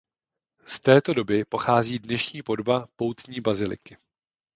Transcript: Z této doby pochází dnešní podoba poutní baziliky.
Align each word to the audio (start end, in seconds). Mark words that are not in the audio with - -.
Z 0.65 0.79
této 0.79 1.13
doby 1.13 1.45
pochází 1.45 1.99
dnešní 1.99 2.41
podoba 2.41 2.87
poutní 2.95 3.41
baziliky. 3.41 3.97